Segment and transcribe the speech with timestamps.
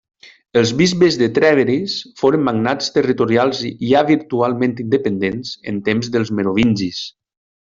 [0.59, 3.61] Els bisbes de Trèveris foren magnats territorials
[3.93, 7.05] ja virtualment independents en temps dels merovingis.